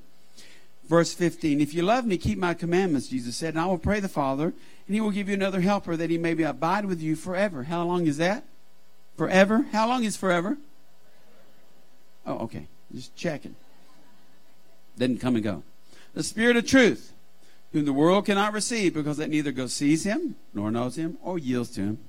[0.87, 3.99] Verse 15 If you love me, keep my commandments, Jesus said, and I will pray
[3.99, 7.01] the Father, and He will give you another helper that He may be abide with
[7.01, 7.63] you forever.
[7.63, 8.43] How long is that?
[9.17, 9.65] Forever?
[9.71, 10.57] How long is forever?
[12.25, 12.67] Oh, okay.
[12.93, 13.55] Just checking.
[14.97, 15.63] Didn't come and go.
[16.13, 17.13] The Spirit of truth,
[17.71, 21.37] whom the world cannot receive because it neither goes sees him, nor knows him, or
[21.37, 21.99] yields to him.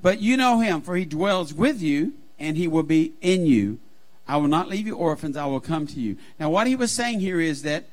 [0.00, 3.78] But you know him, for he dwells with you, and he will be in you.
[4.26, 6.16] I will not leave you orphans, I will come to you.
[6.38, 7.86] Now, what he was saying here is that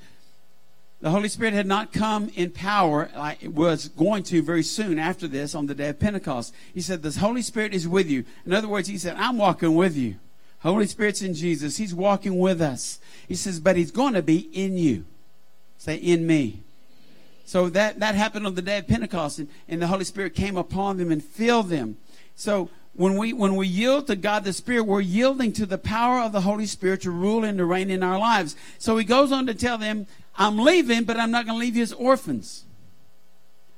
[1.02, 4.98] the Holy Spirit had not come in power like it was going to very soon
[4.98, 6.54] after this on the day of Pentecost.
[6.74, 8.26] He said, The Holy Spirit is with you.
[8.46, 10.16] In other words, he said, I'm walking with you.
[10.66, 11.78] Holy Spirit's in Jesus.
[11.78, 12.98] He's walking with us.
[13.28, 15.06] He says, but he's going to be in you.
[15.78, 16.64] Say, in me.
[17.46, 20.58] So that, that happened on the day of Pentecost, and, and the Holy Spirit came
[20.58, 21.98] upon them and filled them.
[22.36, 26.20] So when we when we yield to God the Spirit, we're yielding to the power
[26.20, 28.56] of the Holy Spirit to rule and to reign in our lives.
[28.78, 31.76] So he goes on to tell them, I'm leaving, but I'm not going to leave
[31.76, 32.64] you as orphans.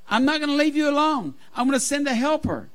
[0.09, 1.33] I'm not going to leave you alone.
[1.55, 2.69] I'm going to send a helper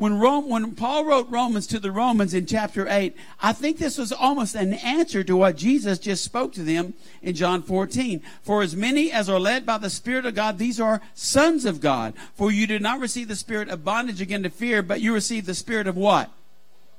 [0.00, 3.98] when Rome, when Paul wrote Romans to the Romans in chapter 8, I think this
[3.98, 8.22] was almost an answer to what Jesus just spoke to them in John 14.
[8.40, 11.82] For as many as are led by the Spirit of God, these are sons of
[11.82, 12.14] God.
[12.34, 15.44] For you did not receive the spirit of bondage again to fear, but you received
[15.44, 16.30] the spirit of what?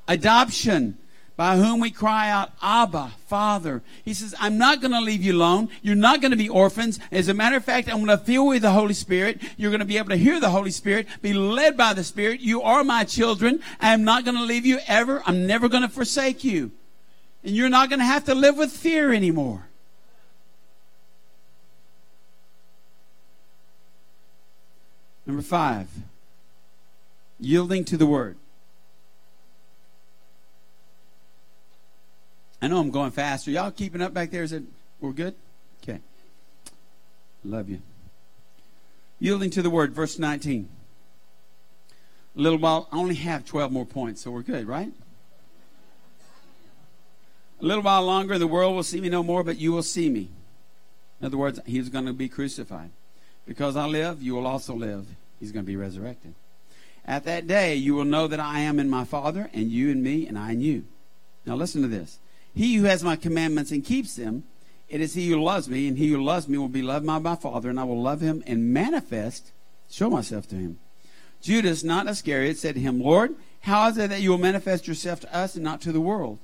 [0.08, 1.00] Adoption
[1.42, 3.82] by whom we cry out, Abba, Father.
[4.06, 5.70] He says, I'm not going to leave you alone.
[5.82, 7.00] You're not going to be orphans.
[7.12, 9.42] As a matter of fact, I'm going to fill you with the Holy Spirit.
[9.58, 12.42] You're going to be able to hear the Holy Spirit, be led by the Spirit.
[12.42, 13.60] You are my children.
[13.80, 15.24] I am not going to leave you ever.
[15.26, 16.70] I'm never going to forsake you.
[17.44, 19.68] And you're not going to have to live with fear anymore.
[25.26, 25.88] Number five,
[27.40, 28.38] yielding to the Word.
[32.62, 33.48] I know I'm going fast.
[33.48, 34.44] Are y'all keeping up back there?
[34.44, 34.64] Is it
[35.00, 35.34] we're good?
[35.82, 36.00] Okay.
[37.44, 37.82] Love you.
[39.20, 40.70] Yielding to the word, verse 19.
[42.36, 44.92] A little while, I only have 12 more points, so we're good, right?
[47.60, 50.10] A little while longer, the world will see me no more, but you will see
[50.10, 50.30] me.
[51.20, 52.90] In other words, he's going to be crucified.
[53.46, 55.08] Because I live, you will also live.
[55.40, 56.34] He's going to be resurrected.
[57.06, 60.02] At that day, you will know that I am in my Father, and you in
[60.02, 60.86] me, and I in you.
[61.46, 62.20] Now, listen to this.
[62.54, 64.44] He who has my commandments and keeps them,
[64.90, 67.18] it is he who loves me, and he who loves me will be loved by
[67.20, 69.52] my Father, and I will love him and manifest,
[69.90, 70.80] show myself to him.
[71.42, 75.22] Judas, not Iscariot, said to him, Lord, how is it that you will manifest yourself
[75.22, 76.40] to us and not to the world?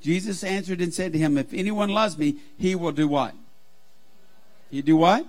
[0.00, 3.34] Jesus answered and said to him, If anyone loves me, he will do what?
[4.70, 5.26] He do what?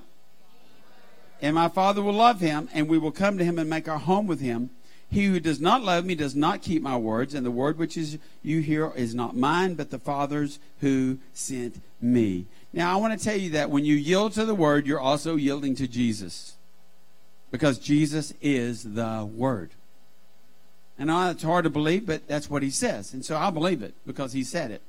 [1.42, 4.00] And my Father will love him, and we will come to him and make our
[4.00, 4.70] home with him.
[5.14, 7.96] He who does not love me does not keep my words, and the word which
[7.98, 12.48] is you hear is not mine, but the Father's who sent me.
[12.74, 15.36] Now, I want to tell you that when you yield to the word, you're also
[15.36, 16.56] yielding to Jesus.
[17.52, 19.70] Because Jesus is the word.
[20.98, 23.14] And I it's hard to believe, but that's what he says.
[23.14, 24.82] And so I believe it because he said it.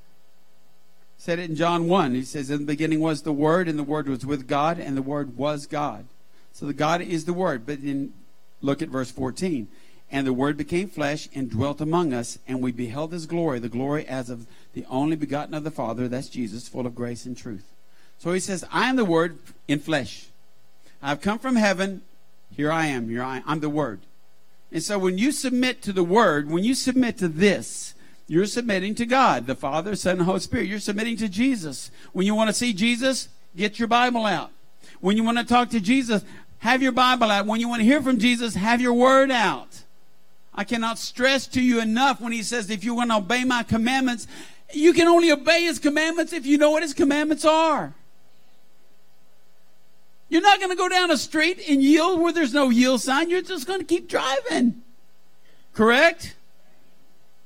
[1.18, 2.14] Said it in John 1.
[2.14, 4.96] He says, In the beginning was the Word, and the Word was with God, and
[4.96, 6.06] the Word was God.
[6.54, 7.66] So the God is the Word.
[7.66, 8.14] But then
[8.62, 9.68] look at verse 14.
[10.14, 13.68] And the Word became flesh and dwelt among us, and we beheld his glory, the
[13.68, 17.36] glory as of the only begotten of the Father, that's Jesus, full of grace and
[17.36, 17.64] truth.
[18.18, 20.26] So he says, I am the Word in flesh.
[21.02, 22.02] I've come from heaven.
[22.56, 23.08] Here I am.
[23.08, 23.42] Here I am.
[23.44, 24.02] I'm the Word.
[24.70, 27.94] And so when you submit to the Word, when you submit to this,
[28.28, 30.68] you're submitting to God, the Father, Son, and Holy Spirit.
[30.68, 31.90] You're submitting to Jesus.
[32.12, 34.52] When you want to see Jesus, get your Bible out.
[35.00, 36.24] When you want to talk to Jesus,
[36.58, 37.46] have your Bible out.
[37.46, 39.80] When you want to hear from Jesus, have your Word out.
[40.54, 43.62] I cannot stress to you enough when he says, if you want to obey my
[43.62, 44.26] commandments,
[44.72, 47.94] you can only obey his commandments if you know what his commandments are.
[50.28, 53.30] You're not going to go down a street and yield where there's no yield sign.
[53.30, 54.82] You're just going to keep driving.
[55.74, 56.34] Correct?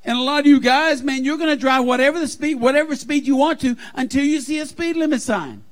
[0.04, 2.94] And a lot of you guys, man, you're going to drive whatever the speed, whatever
[2.94, 5.64] speed you want to until you see a speed limit sign.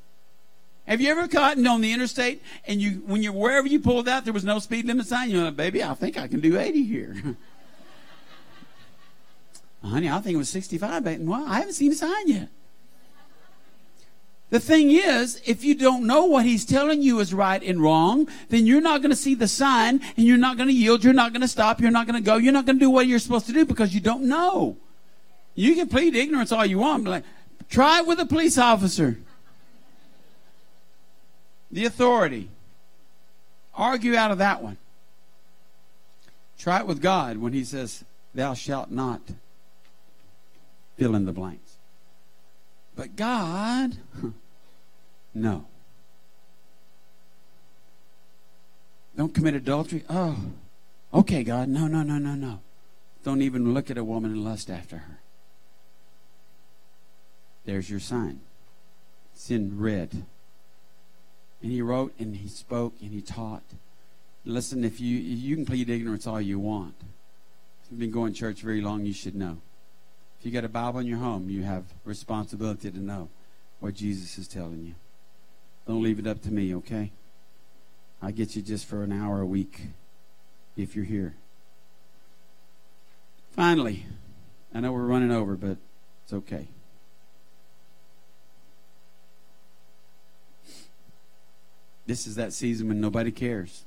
[0.87, 4.25] Have you ever gotten on the interstate and you, when you're wherever you pulled out,
[4.25, 5.31] there was no speed limit sign?
[5.31, 7.17] You're like, baby, I think I can do 80 here.
[9.83, 11.05] Honey, I think it was 65.
[11.05, 12.49] But, well, I haven't seen a sign yet.
[14.51, 18.29] The thing is, if you don't know what he's telling you is right and wrong,
[18.49, 21.03] then you're not going to see the sign and you're not going to yield.
[21.03, 21.81] You're not going to stop.
[21.81, 22.37] You're not going to go.
[22.37, 24.77] You're not going to do what you're supposed to do because you don't know.
[25.57, 27.25] You can plead ignorance all you want, but like,
[27.69, 29.19] try it with a police officer.
[31.77, 32.49] The authority.
[33.75, 34.79] Argue out of that one.
[36.59, 38.03] Try it with God when he says,
[38.35, 39.21] Thou shalt not
[40.97, 41.75] fill in the blanks.
[42.95, 43.99] But God,
[45.35, 45.67] no.
[49.15, 50.03] Don't commit adultery.
[50.09, 50.39] Oh,
[51.13, 51.69] okay, God.
[51.69, 52.61] No, no, no, no, no.
[53.23, 55.19] Don't even look at a woman and lust after her.
[57.67, 58.41] There's your sign.
[59.35, 60.25] It's in red.
[61.63, 63.65] And he wrote and he spoke and he taught.
[64.45, 66.95] Listen, if you you can plead ignorance all you want.
[67.83, 69.59] If you've been going to church very long, you should know.
[70.39, 73.29] If you got a Bible in your home, you have responsibility to know
[73.81, 74.95] what Jesus is telling you.
[75.87, 77.13] Don't leave it up to me, okay?
[78.21, 79.83] I get you just for an hour a week
[80.77, 81.37] if you're here.
[83.53, 84.07] Finally,
[84.75, 85.79] I know we're running over, but
[86.25, 86.69] it's okay.
[92.07, 93.85] This is that season when nobody cares.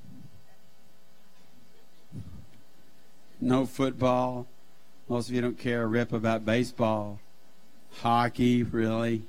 [3.40, 4.48] No football,
[5.08, 7.20] most of you don't care a rip about baseball.
[8.02, 9.24] Hockey, really?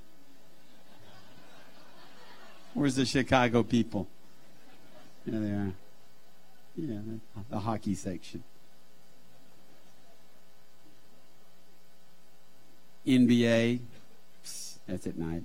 [2.75, 4.09] Where's the Chicago people?
[5.25, 5.73] Yeah, they are.
[6.77, 6.99] Yeah,
[7.49, 8.43] the hockey section.
[13.07, 13.81] NBA,
[14.87, 15.45] that's at night.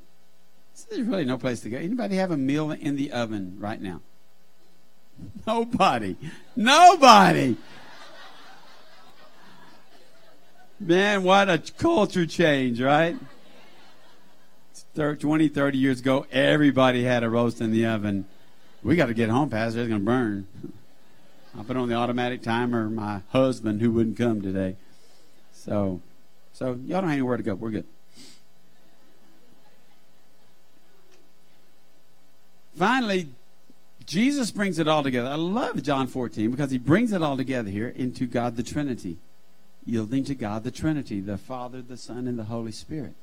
[0.76, 1.78] So there's really no place to go.
[1.78, 4.02] Anybody have a meal in the oven right now?
[5.48, 6.18] Nobody.
[6.54, 7.56] Nobody.
[10.78, 13.16] Man, what a culture change, right?
[14.94, 18.26] 20, 30 years ago, everybody had a roast in the oven.
[18.84, 19.80] We got to get home, Pastor.
[19.80, 20.48] It's going to burn.
[21.58, 22.90] I put on the automatic timer.
[22.90, 24.76] My husband, who wouldn't come today.
[25.54, 26.02] So,
[26.52, 27.56] so y'all don't have anywhere to go.
[27.56, 27.86] We're good.
[32.76, 33.30] Finally,
[34.06, 35.30] Jesus brings it all together.
[35.30, 39.18] I love John 14 because he brings it all together here into God the Trinity
[39.86, 43.14] yielding to God the Trinity, the Father, the Son, and the Holy Spirit.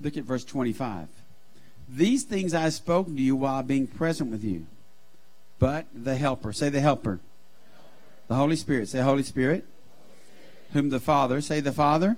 [0.00, 1.08] Look at verse 25.
[1.88, 4.66] These things I have spoken to you while being present with you.
[5.58, 7.20] But the Helper, say the Helper.
[8.28, 9.64] The Holy Spirit, say Holy Spirit.
[10.72, 12.16] Whom the Father, say the Father,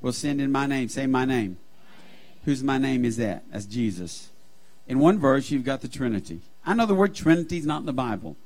[0.00, 0.88] will send in my name.
[0.88, 1.58] Say my name.
[2.44, 3.44] Whose my name is that?
[3.50, 4.29] That's Jesus.
[4.86, 6.40] In one verse, you've got the Trinity.
[6.66, 8.36] I know the word Trinity is not in the Bible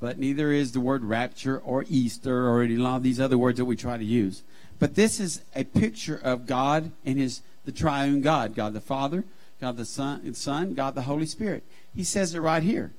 [0.00, 3.64] but neither is the word rapture or Easter or any of these other words that
[3.64, 4.42] we try to use.
[4.78, 9.24] But this is a picture of God and His the triune God, God the Father,
[9.60, 11.64] God the Son, Son, God the Holy Spirit.
[11.94, 12.92] He says it right here.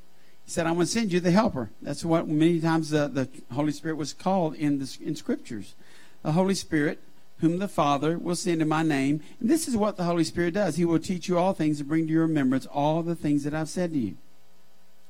[0.46, 3.30] He said, "I'm going to send you the Helper." That's what many times the, the
[3.54, 5.74] Holy Spirit was called in the in Scriptures.
[6.22, 7.00] The Holy Spirit,
[7.40, 9.22] whom the Father will send in my name.
[9.40, 10.76] And this is what the Holy Spirit does.
[10.76, 13.54] He will teach you all things and bring to your remembrance all the things that
[13.54, 14.18] I've said to you.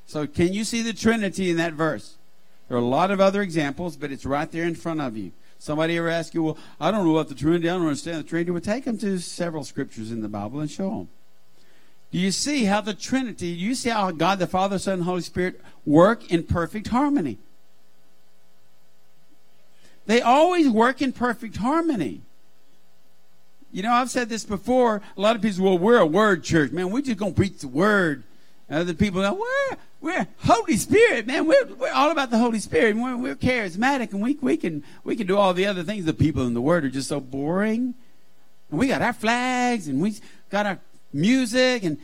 [0.06, 2.16] So, can you see the Trinity in that verse?
[2.68, 5.32] There are a lot of other examples, but it's right there in front of you.
[5.58, 8.28] Somebody ever ask you, well, I don't know what the Trinity, I don't understand the
[8.28, 8.52] Trinity.
[8.52, 11.10] Well, take them to several scriptures in the Bible and show them.
[12.12, 15.04] Do you see how the Trinity, do you see how God the Father, Son, and
[15.04, 17.38] Holy Spirit work in perfect harmony?
[20.06, 22.22] They always work in perfect harmony.
[23.72, 25.02] You know, I've said this before.
[25.16, 26.72] A lot of people well, we're a word church.
[26.72, 28.24] Man, we're just to preach the word.
[28.70, 29.78] Other people go, where?
[30.02, 31.46] We're Holy Spirit, man.
[31.46, 32.96] We're, we're all about the Holy Spirit.
[32.96, 36.06] We're, we're charismatic, and we, we can we can do all the other things.
[36.06, 37.96] The people in the Word are just so boring.
[38.70, 40.16] And we got our flags, and we
[40.50, 40.80] got our
[41.12, 41.98] music, and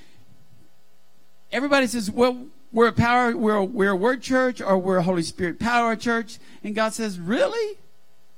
[1.53, 5.03] everybody says, "Well, we're a power, we're a, we're a Word church, or we're a
[5.03, 7.77] Holy Spirit power church." And God says, "Really?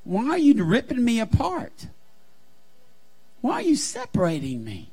[0.08, 1.88] Why are you ripping me apart?
[3.42, 4.90] Why are you separating me?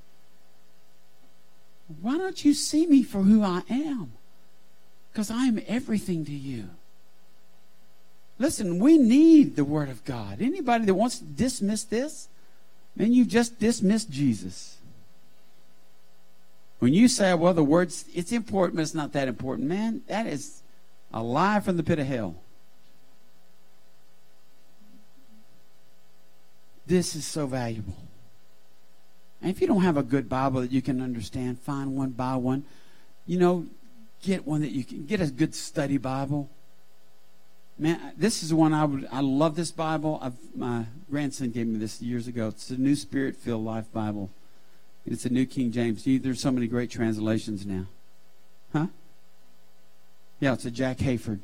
[2.01, 4.15] Why don't you see me for who I am?"
[5.13, 6.71] Because I am everything to you.
[8.41, 10.43] Listen, we need the Word of God.
[10.43, 12.27] Anybody that wants to dismiss this,
[12.97, 14.79] man, you've just dismissed Jesus.
[16.81, 20.27] When you say, well, the Word's, it's important, but it's not that important, man, that
[20.27, 20.63] is
[21.13, 22.35] a lie from the pit of hell.
[26.87, 27.97] This is so valuable.
[29.41, 32.37] And if you don't have a good Bible that you can understand, find one, buy
[32.37, 32.65] one.
[33.27, 33.67] You know,
[34.23, 36.49] get one that you can get a good study Bible.
[37.79, 39.09] Man, this is one I would.
[39.11, 40.19] I love this Bible.
[40.23, 42.49] I've, my grandson gave me this years ago.
[42.49, 44.31] It's the New Spirit Filled Life Bible.
[45.05, 46.05] It's a New King James.
[46.05, 47.87] There's so many great translations now,
[48.73, 48.87] huh?
[50.41, 51.41] Yeah, it's a Jack Hayford.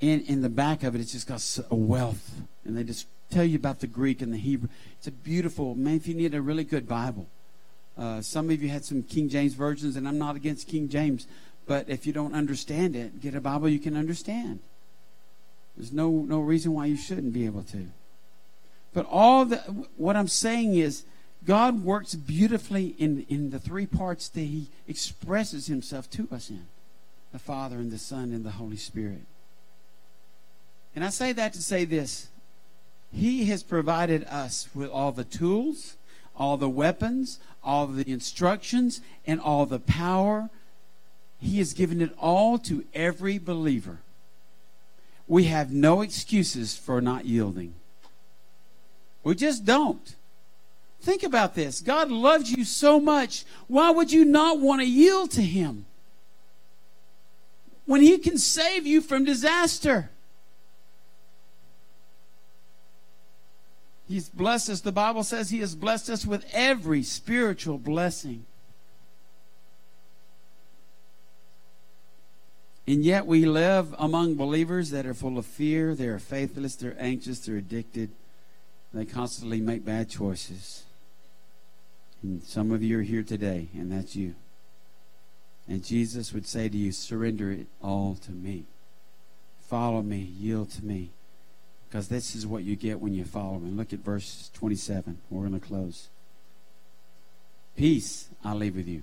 [0.00, 3.44] In in the back of it, it's just got a wealth, and they just tell
[3.44, 4.68] you about the Greek and the Hebrew.
[4.98, 5.96] It's a beautiful man.
[5.96, 7.26] If you need a really good Bible,
[7.98, 11.26] uh, some of you had some King James versions, and I'm not against King James,
[11.66, 14.60] but if you don't understand it, get a Bible you can understand.
[15.76, 17.88] There's no no reason why you shouldn't be able to.
[18.94, 19.58] But all the
[19.96, 21.04] what I'm saying is
[21.44, 26.66] God works beautifully in, in the three parts that He expresses Himself to us in
[27.32, 29.22] the Father and the Son and the Holy Spirit.
[30.94, 32.28] And I say that to say this
[33.12, 35.96] He has provided us with all the tools,
[36.36, 40.50] all the weapons, all the instructions, and all the power.
[41.38, 43.98] He has given it all to every believer
[45.28, 47.74] we have no excuses for not yielding.
[49.24, 50.14] We just don't.
[51.00, 51.80] Think about this.
[51.80, 53.44] God loves you so much.
[53.66, 55.86] Why would you not want to yield to Him?
[57.86, 60.10] When He can save you from disaster.
[64.08, 64.80] He's blessed us.
[64.80, 68.46] The Bible says He has blessed us with every spiritual blessing.
[72.86, 77.40] And yet we live among believers that are full of fear, they're faithless, they're anxious,
[77.40, 78.10] they're addicted.
[78.94, 80.84] They constantly make bad choices.
[82.22, 84.36] And some of you are here today, and that's you.
[85.68, 88.66] And Jesus would say to you, surrender it all to me.
[89.68, 91.10] Follow me, yield to me.
[91.96, 93.70] Because this is what you get when you follow me.
[93.70, 95.16] Look at verse 27.
[95.30, 96.08] We're going to close.
[97.74, 99.02] Peace I leave with you.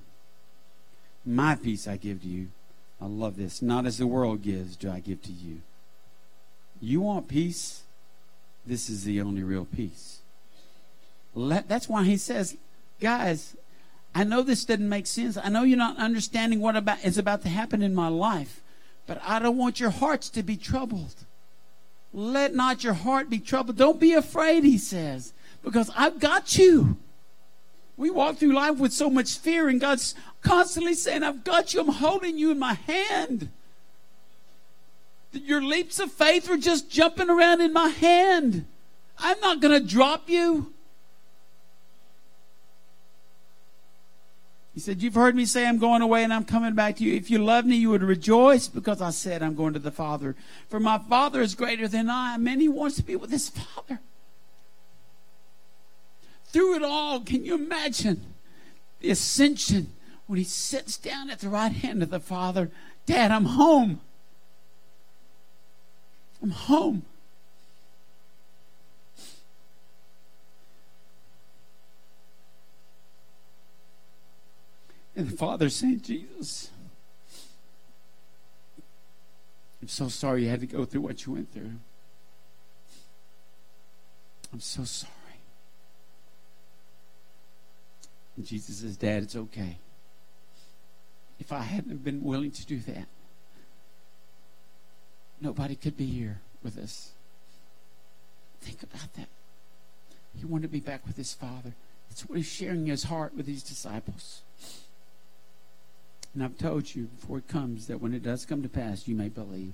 [1.25, 2.49] My peace I give to you.
[3.01, 3.63] I love this.
[3.63, 5.61] Not as the world gives, do I give to you.
[6.79, 7.81] You want peace?
[8.63, 10.19] This is the only real peace.
[11.33, 12.55] Let, that's why he says,
[13.01, 13.57] guys,
[14.13, 15.35] I know this doesn't make sense.
[15.35, 18.61] I know you're not understanding what about is about to happen in my life,
[19.07, 21.25] but I don't want your hearts to be troubled.
[22.14, 23.78] Let not your heart be troubled.
[23.78, 25.34] Don't be afraid, he says,
[25.64, 26.97] because I've got you.
[27.97, 31.82] We walk through life with so much fear, and God's constantly saying, I've got you,
[31.82, 33.49] I'm holding you in my hand.
[35.32, 38.66] Your leaps of faith are just jumping around in my hand.
[39.18, 40.72] I'm not going to drop you.
[44.74, 47.15] He said, You've heard me say I'm going away and I'm coming back to you.
[47.15, 50.36] If you love me, you would rejoice because I said I'm going to the Father.
[50.67, 52.36] For my Father is greater than I.
[52.36, 53.99] And he wants to be with his Father
[56.53, 58.36] through it all, can you imagine
[59.01, 59.91] the ascension
[60.28, 62.69] when he sits down at the right hand of the Father?
[63.07, 63.99] Dad, I'm home.
[66.41, 67.03] I'm home.
[75.24, 76.69] And the Father saying, Jesus,
[79.82, 81.71] I'm so sorry you had to go through what you went through.
[84.51, 85.13] I'm so sorry.
[88.36, 89.78] And Jesus says, Dad, it's okay.
[91.39, 93.07] If I hadn't been willing to do that,
[95.39, 97.13] nobody could be here with us.
[98.59, 99.30] Think about that.
[100.38, 101.76] He wanted to be back with his Father.
[102.09, 104.41] That's what he's sharing his heart with these disciples.
[106.34, 109.15] And I've told you before it comes that when it does come to pass, you
[109.15, 109.73] may believe.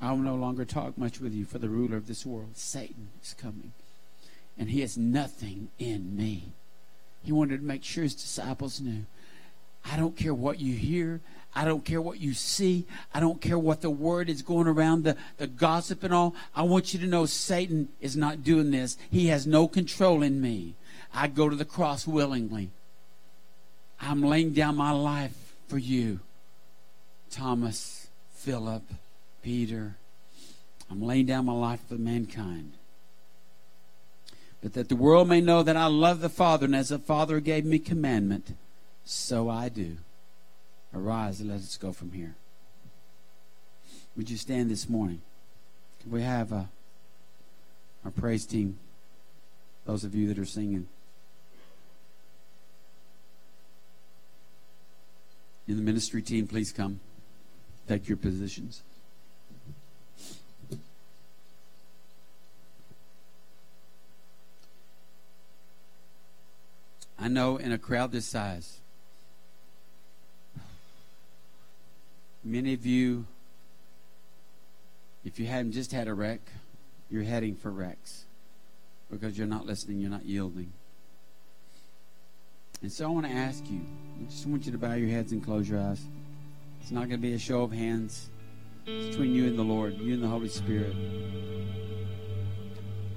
[0.00, 3.10] I will no longer talk much with you, for the ruler of this world, Satan,
[3.22, 3.72] is coming
[4.60, 6.52] and he has nothing in me.
[7.22, 9.06] He wanted to make sure his disciples knew
[9.90, 11.22] I don't care what you hear.
[11.54, 12.84] I don't care what you see.
[13.14, 16.34] I don't care what the word is going around, the, the gossip and all.
[16.54, 18.98] I want you to know Satan is not doing this.
[19.10, 20.74] He has no control in me.
[21.14, 22.68] I go to the cross willingly.
[24.00, 26.20] I'm laying down my life for you.
[27.30, 28.82] Thomas, Philip,
[29.42, 29.96] Peter.
[30.90, 32.72] I'm laying down my life for mankind
[34.62, 37.40] but that the world may know that I love the Father, and as the Father
[37.40, 38.54] gave me commandment,
[39.04, 39.96] so I do.
[40.94, 42.34] Arise and let us go from here.
[44.16, 45.22] Would you stand this morning?
[46.02, 46.64] Can we have uh,
[48.04, 48.78] our praise team,
[49.86, 50.88] those of you that are singing?
[55.70, 56.98] In the ministry team, please come.
[57.86, 58.82] Take your positions.
[67.16, 68.80] I know in a crowd this size,
[72.42, 73.26] many of you,
[75.24, 76.40] if you haven't just had a wreck,
[77.08, 78.24] you're heading for wrecks
[79.08, 80.72] because you're not listening, you're not yielding.
[82.82, 83.80] And so I want to ask you,
[84.20, 86.02] I just want you to bow your heads and close your eyes.
[86.80, 88.30] It's not going to be a show of hands.
[88.86, 90.94] It's between you and the Lord, you and the Holy Spirit.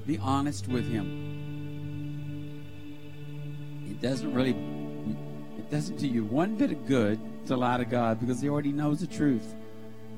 [0.06, 2.66] Be honest with Him.
[3.90, 4.52] It doesn't really,
[5.58, 8.74] it doesn't do you one bit of good to lie to God because He already
[8.74, 9.56] knows the truth.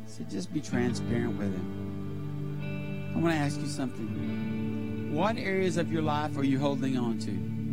[0.07, 3.13] So just be transparent with Him.
[3.15, 5.13] I want to ask you something.
[5.13, 7.64] What areas of your life are you holding on to?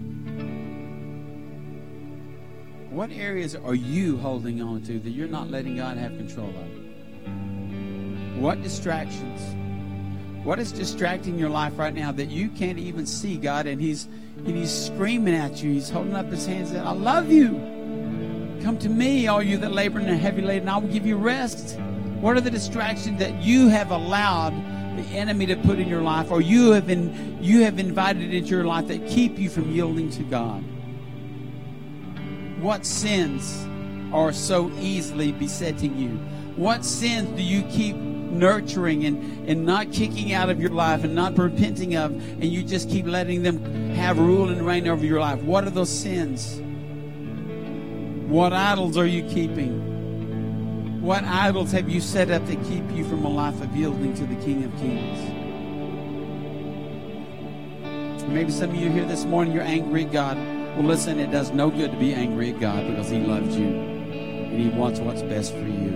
[2.92, 8.38] What areas are you holding on to that you're not letting God have control of?
[8.38, 9.40] What distractions?
[10.44, 14.04] What is distracting your life right now that you can't even see God and He's
[14.36, 15.72] and He's screaming at you?
[15.72, 17.52] He's holding up His hands and I love you.
[18.62, 21.16] Come to me, all you that labor and are heavy laden, I will give you
[21.16, 21.78] rest.
[22.20, 24.52] What are the distractions that you have allowed
[24.98, 28.50] the enemy to put in your life, or you have been you have invited into
[28.50, 30.62] your life that keep you from yielding to God?
[32.62, 33.66] What sins
[34.14, 36.10] are so easily besetting you?
[36.54, 41.12] What sins do you keep nurturing and, and not kicking out of your life and
[41.12, 45.18] not repenting of, and you just keep letting them have rule and reign over your
[45.18, 45.42] life?
[45.42, 46.60] What are those sins?
[48.30, 51.02] What idols are you keeping?
[51.02, 54.24] What idols have you set up that keep you from a life of yielding to
[54.24, 55.18] the King of Kings?
[58.28, 60.61] Maybe some of you here this morning, you're angry at God.
[60.74, 63.66] Well, listen, it does no good to be angry at God because He loves you
[63.66, 65.90] and He wants what's best for you.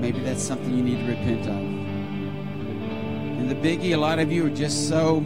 [0.00, 1.56] Maybe that's something you need to repent of.
[3.38, 5.24] And the biggie, a lot of you are just so,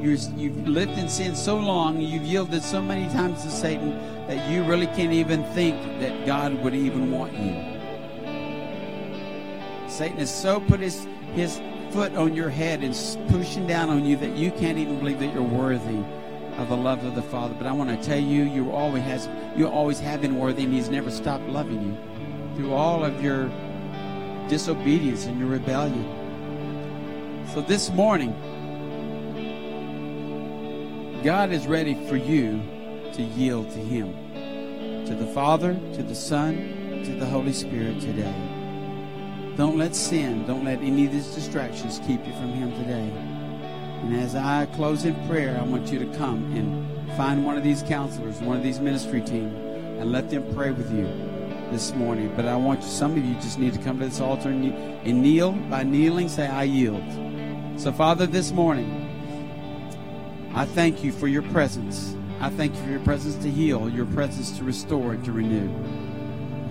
[0.00, 3.90] you have lived in sin so long, you've yielded so many times to Satan
[4.28, 7.56] that you really can't even think that God would even want you.
[9.90, 12.94] Satan has so put his, his foot on your head and
[13.30, 16.04] pushing down on you that you can't even believe that you're worthy
[16.58, 17.54] of the love of the Father.
[17.56, 20.74] But I want to tell you, you always has you always have been worthy, and
[20.74, 23.48] He's never stopped loving you through all of your
[24.48, 26.04] disobedience and your rebellion.
[27.54, 28.34] So this morning,
[31.22, 32.60] God is ready for you
[33.14, 38.34] to yield to Him, to the Father, to the Son, to the Holy Spirit today.
[39.56, 43.37] Don't let sin, don't let any of these distractions keep you from Him today.
[44.02, 47.64] And as I close in prayer, I want you to come and find one of
[47.64, 49.54] these counselors, one of these ministry team,
[49.98, 51.04] and let them pray with you
[51.70, 52.32] this morning.
[52.34, 54.72] But I want you, some of you just need to come to this altar and,
[54.72, 55.52] and kneel.
[55.52, 57.02] By kneeling, say, I yield.
[57.76, 59.04] So, Father, this morning,
[60.54, 62.14] I thank you for your presence.
[62.40, 65.68] I thank you for your presence to heal, your presence to restore and to renew.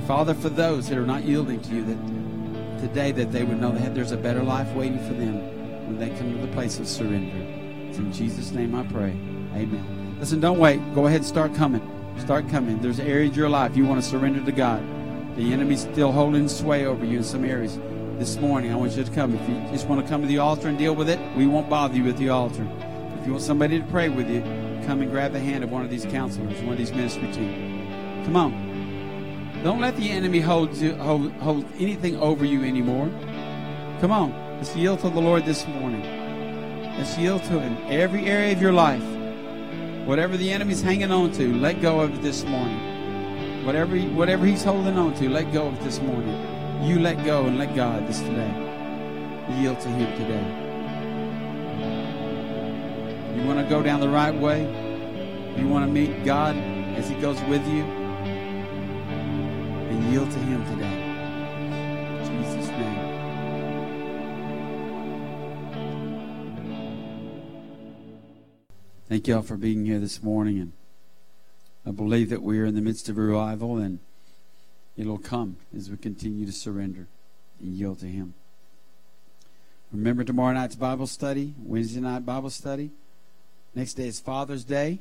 [0.07, 3.71] Father, for those that are not yielding to you, that today that they would know
[3.71, 5.56] that there's a better life waiting for them
[5.87, 7.87] when they come to the place of surrender.
[7.89, 9.11] It's in Jesus' name I pray.
[9.55, 10.17] Amen.
[10.19, 10.79] Listen, don't wait.
[10.93, 11.81] Go ahead and start coming.
[12.19, 12.81] Start coming.
[12.81, 14.83] There's areas of your life you want to surrender to God.
[15.37, 17.79] The enemy's still holding sway over you in some areas.
[18.17, 19.35] This morning, I want you to come.
[19.35, 21.69] If you just want to come to the altar and deal with it, we won't
[21.69, 22.67] bother you at the altar.
[23.19, 24.41] If you want somebody to pray with you,
[24.87, 28.23] come and grab the hand of one of these counselors, one of these ministry team.
[28.25, 29.61] Come on.
[29.63, 33.09] Don't let the enemy hold, hold, hold anything over you anymore.
[34.01, 34.46] Come on.
[34.57, 36.01] Let's yield to the Lord this morning.
[36.97, 37.77] Let's yield to Him.
[37.91, 39.03] Every area of your life,
[40.07, 43.63] whatever the enemy's hanging on to, let go of it this morning.
[43.67, 46.33] Whatever, whatever he's holding on to, let go of it this morning.
[46.83, 48.51] You let go and let God this today.
[49.59, 50.43] Yield to Him today.
[53.35, 54.63] You want to go down the right way?
[55.55, 56.57] You want to meet God
[56.95, 57.83] as He goes with you?
[59.83, 60.96] And yield to Him today.
[69.09, 70.59] Thank you all for being here this morning.
[70.59, 70.73] And
[71.85, 73.99] I believe that we are in the midst of a revival and
[74.97, 77.07] it'll come as we continue to surrender
[77.61, 78.33] and yield to Him.
[79.93, 82.91] Remember tomorrow night's Bible study, Wednesday night Bible study.
[83.73, 84.99] Next day is Father's Day,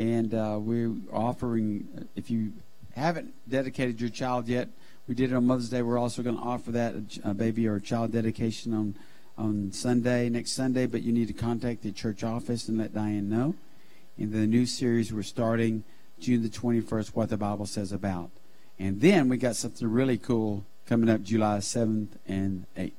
[0.00, 2.54] and uh, we're offering, if you
[2.96, 4.68] haven't dedicated your child yet,
[5.06, 5.82] we did it on Mother's Day.
[5.82, 8.96] We're also going to offer that a baby or a child dedication on
[9.38, 13.28] on Sunday, next Sunday, but you need to contact the church office and let Diane
[13.28, 13.54] know.
[14.18, 15.84] In the new series we're starting
[16.18, 18.30] June the 21st, What the Bible Says About.
[18.78, 22.92] And then we got something really cool coming up July 7th and 8th.